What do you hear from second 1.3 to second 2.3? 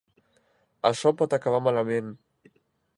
acabar malament.